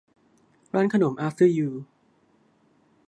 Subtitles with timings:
[0.73, 1.69] ร้านขนมอาฟเตอร์ ยู